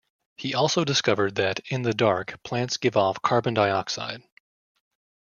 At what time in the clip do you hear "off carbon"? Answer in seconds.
2.97-3.53